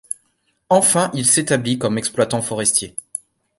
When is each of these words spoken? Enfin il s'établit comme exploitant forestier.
Enfin 0.69 1.11
il 1.13 1.27
s'établit 1.27 1.77
comme 1.77 1.99
exploitant 1.99 2.41
forestier. 2.41 2.95